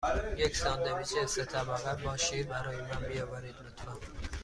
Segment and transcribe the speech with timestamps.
[0.37, 3.93] یک ساندویچ سه طبقه با شیر برای من بیاورید، لطفاً.